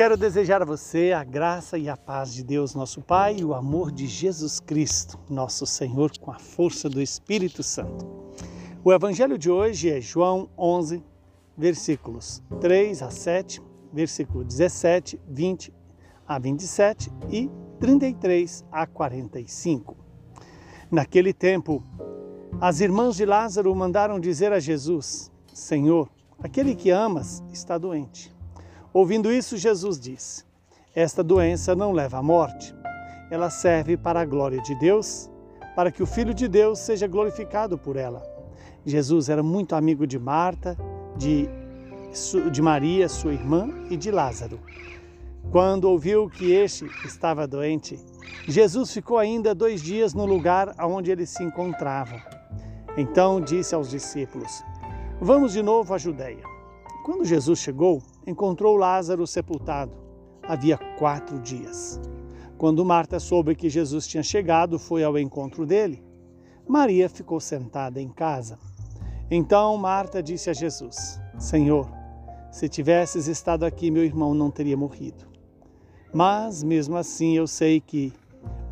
[0.00, 3.52] quero desejar a você a graça e a paz de Deus, nosso Pai, e o
[3.52, 8.08] amor de Jesus Cristo, nosso Senhor, com a força do Espírito Santo.
[8.82, 11.04] O evangelho de hoje é João 11,
[11.54, 13.60] versículos 3 a 7,
[13.92, 15.70] versículo 17, 20
[16.26, 19.94] a 27 e 33 a 45.
[20.90, 21.84] Naquele tempo,
[22.58, 26.08] as irmãs de Lázaro mandaram dizer a Jesus: Senhor,
[26.42, 28.39] aquele que amas está doente.
[28.92, 30.44] Ouvindo isso, Jesus disse:
[30.94, 32.74] Esta doença não leva à morte.
[33.30, 35.30] Ela serve para a glória de Deus,
[35.76, 38.22] para que o Filho de Deus seja glorificado por ela.
[38.84, 40.76] Jesus era muito amigo de Marta,
[41.16, 41.48] de,
[42.50, 44.58] de Maria, sua irmã, e de Lázaro.
[45.52, 47.98] Quando ouviu que este estava doente,
[48.48, 52.20] Jesus ficou ainda dois dias no lugar onde ele se encontrava.
[52.96, 54.64] Então disse aos discípulos:
[55.20, 56.42] Vamos de novo à Judéia.
[57.04, 59.92] Quando Jesus chegou, encontrou Lázaro sepultado.
[60.42, 62.00] Havia quatro dias.
[62.58, 66.04] Quando Marta soube que Jesus tinha chegado, foi ao encontro dele.
[66.68, 68.58] Maria ficou sentada em casa.
[69.30, 71.90] Então Marta disse a Jesus: Senhor,
[72.50, 75.24] se tivesses estado aqui, meu irmão não teria morrido.
[76.12, 78.12] Mas, mesmo assim, eu sei que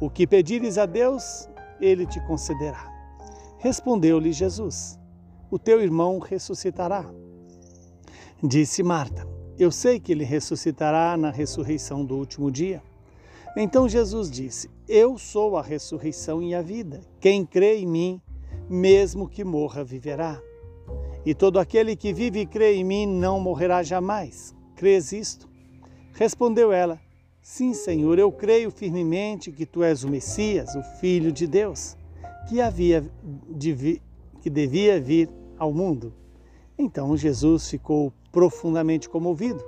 [0.01, 1.49] o que pedires a Deus,
[1.81, 2.93] ele te concederá.
[3.59, 4.99] Respondeu-lhe Jesus:
[5.51, 7.05] O teu irmão ressuscitará.
[8.43, 12.81] Disse Marta: Eu sei que ele ressuscitará na ressurreição do último dia.
[13.57, 17.01] Então Jesus disse: Eu sou a ressurreição e a vida.
[17.19, 18.21] Quem crê em mim,
[18.71, 20.41] mesmo que morra, viverá.
[21.27, 24.55] E todo aquele que vive e crê em mim não morrerá jamais.
[24.77, 25.49] Crês isto?
[26.13, 27.01] Respondeu ela:
[27.43, 31.97] Sim, Senhor, eu creio firmemente que tu és o Messias, o Filho de Deus,
[32.49, 33.05] que havia
[33.51, 34.01] de
[34.41, 36.15] que devia vir ao mundo.
[36.79, 39.65] Então Jesus ficou profundamente comovido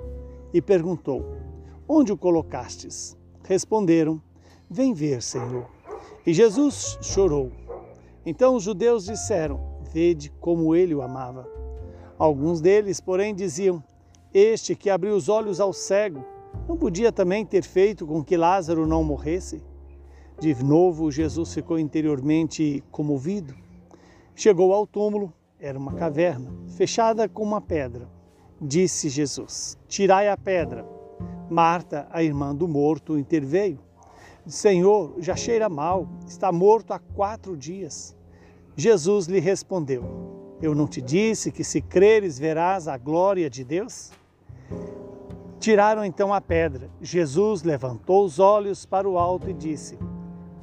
[0.53, 1.25] e perguntou:
[1.85, 3.17] Onde o colocastes?
[3.43, 4.21] Responderam:
[4.69, 5.67] Vem ver, Senhor.
[6.25, 7.51] E Jesus chorou.
[8.25, 9.59] Então os judeus disseram:
[9.91, 11.45] Vede como ele o amava.
[12.17, 13.83] Alguns deles, porém, diziam:
[14.33, 16.23] Este que abriu os olhos ao cego,
[16.65, 19.61] não podia também ter feito com que Lázaro não morresse?
[20.39, 23.53] De novo, Jesus ficou interiormente comovido.
[24.33, 28.09] Chegou ao túmulo, era uma caverna, fechada com uma pedra.
[28.59, 30.83] Disse Jesus: Tirai a pedra.
[31.49, 33.79] Marta, a irmã do morto, interveio.
[34.47, 38.15] Senhor, já cheira mal, está morto há quatro dias.
[38.75, 40.03] Jesus lhe respondeu:
[40.61, 44.11] Eu não te disse que se creres verás a glória de Deus?
[45.59, 46.89] Tiraram então a pedra.
[46.99, 49.99] Jesus levantou os olhos para o alto e disse: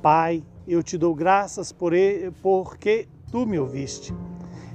[0.02, 1.92] Pai, eu te dou graças por
[2.42, 4.12] porque tu me ouviste.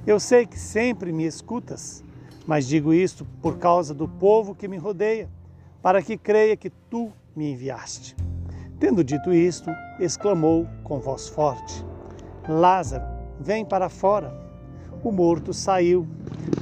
[0.06, 2.04] Eu sei que sempre me escutas
[2.46, 5.28] mas digo isto por causa do povo que me rodeia,
[5.82, 8.14] para que creia que tu me enviaste.
[8.78, 11.84] Tendo dito isto, exclamou com voz forte:
[12.48, 13.04] Lázaro,
[13.40, 14.42] vem para fora.
[15.02, 16.06] O morto saiu,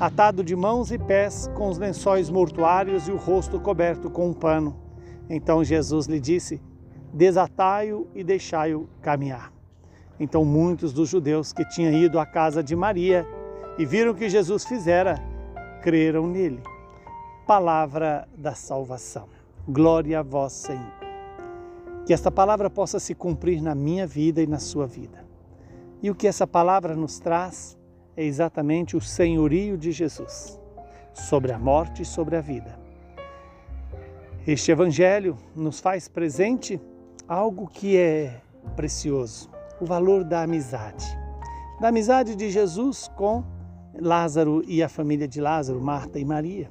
[0.00, 4.34] atado de mãos e pés, com os lençóis mortuários e o rosto coberto com um
[4.34, 4.76] pano.
[5.28, 6.60] Então Jesus lhe disse:
[7.12, 9.52] Desatai-o e deixai-o caminhar.
[10.18, 13.26] Então muitos dos judeus que tinham ido à casa de Maria
[13.78, 15.18] e viram que Jesus fizera,
[15.82, 16.62] creram nele.
[17.46, 19.28] Palavra da salvação.
[19.66, 20.92] Glória a vós, Senhor.
[22.06, 25.24] Que esta palavra possa se cumprir na minha vida e na sua vida.
[26.02, 27.78] E o que essa palavra nos traz
[28.16, 30.58] é exatamente o senhorio de Jesus
[31.14, 32.78] sobre a morte e sobre a vida.
[34.46, 36.80] Este evangelho nos faz presente
[37.28, 38.40] algo que é
[38.74, 39.48] precioso,
[39.80, 41.06] o valor da amizade.
[41.80, 43.44] Da amizade de Jesus com
[43.94, 46.70] Lázaro e a família de Lázaro, Marta e Maria.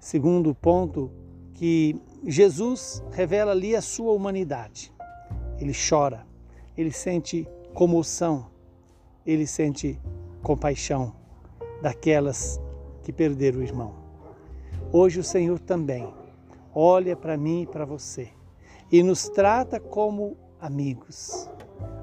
[0.00, 1.10] Segundo ponto,
[1.54, 4.92] que Jesus revela ali a sua humanidade.
[5.58, 6.26] Ele chora,
[6.76, 8.46] ele sente comoção,
[9.24, 10.00] ele sente
[10.42, 11.14] compaixão
[11.80, 12.60] daquelas
[13.02, 13.94] que perderam o irmão.
[14.92, 16.12] Hoje o Senhor também
[16.74, 18.28] olha para mim e para você
[18.92, 21.48] e nos trata como amigos,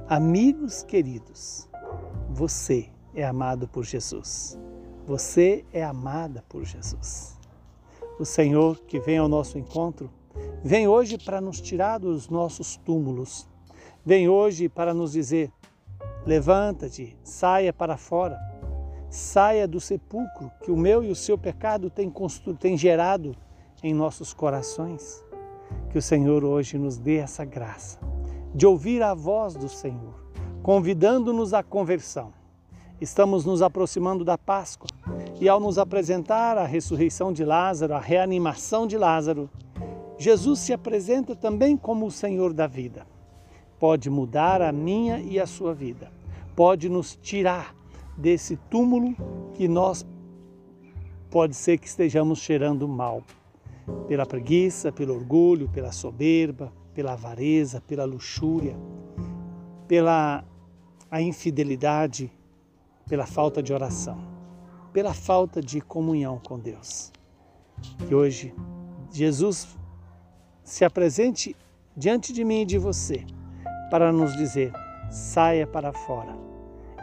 [0.10, 1.70] amigos queridos.
[2.32, 4.58] Você é amado por Jesus.
[5.06, 7.38] Você é amada por Jesus.
[8.20, 10.10] O Senhor que vem ao nosso encontro,
[10.64, 13.48] vem hoje para nos tirar dos nossos túmulos.
[14.04, 15.52] Vem hoje para nos dizer:
[16.26, 18.40] levanta-te, saia para fora.
[19.12, 22.12] Saia do sepulcro que o meu e o seu pecado tem,
[22.60, 23.36] tem gerado
[23.84, 25.24] em nossos corações.
[25.92, 28.00] Que o Senhor hoje nos dê essa graça
[28.54, 30.16] de ouvir a voz do Senhor,
[30.62, 32.34] convidando-nos à conversão
[33.02, 34.90] Estamos nos aproximando da Páscoa
[35.40, 39.50] e, ao nos apresentar a ressurreição de Lázaro, a reanimação de Lázaro,
[40.18, 43.08] Jesus se apresenta também como o Senhor da vida.
[43.80, 46.12] Pode mudar a minha e a sua vida.
[46.58, 47.74] Pode nos tirar
[48.18, 49.16] desse túmulo
[49.54, 50.06] que nós
[51.32, 53.24] pode ser que estejamos cheirando mal.
[54.10, 58.76] Pela preguiça, pelo orgulho, pela soberba, pela avareza, pela luxúria,
[59.88, 60.44] pela
[61.12, 62.32] a infidelidade,
[63.08, 64.20] pela falta de oração,
[64.94, 67.12] pela falta de comunhão com Deus.
[68.08, 68.54] Que hoje
[69.12, 69.78] Jesus
[70.64, 71.56] se apresente
[71.96, 73.26] diante de mim e de você
[73.90, 74.72] para nos dizer:
[75.10, 76.38] saia para fora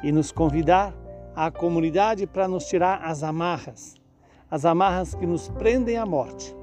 [0.03, 0.95] e nos convidar
[1.35, 3.97] à comunidade para nos tirar as amarras,
[4.51, 6.55] as amarras que nos prendem à morte,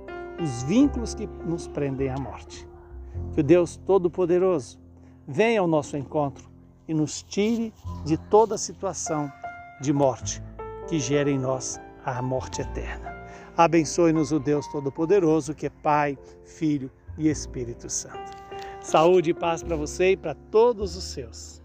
[0.42, 2.68] os vínculos que nos prendem à morte.
[3.34, 4.80] Que o Deus Todo-Poderoso
[5.28, 6.50] venha ao nosso encontro
[6.88, 7.74] e nos tire
[8.06, 9.32] de toda situação
[9.82, 10.42] de morte
[10.88, 13.14] que gera em nós a morte eterna.
[13.56, 18.32] Abençoe-nos o Deus Todo-Poderoso, que é Pai, Filho e Espírito Santo.
[18.82, 21.63] Saúde e paz para você e para todos os seus.